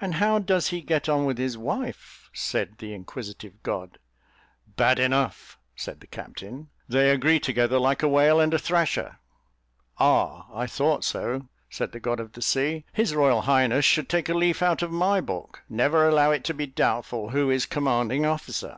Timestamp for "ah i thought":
9.96-11.04